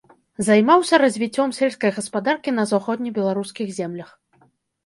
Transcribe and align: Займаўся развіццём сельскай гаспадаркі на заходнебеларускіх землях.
Займаўся 0.45 0.99
развіццём 1.03 1.53
сельскай 1.59 1.91
гаспадаркі 1.97 2.55
на 2.57 2.65
заходнебеларускіх 2.73 3.67
землях. 3.79 4.09